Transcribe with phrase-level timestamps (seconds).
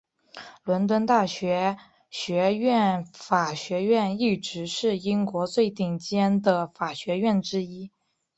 [0.63, 1.77] 伦敦大学
[2.09, 7.91] 学院法学院一直是英国最顶尖的法学院之一。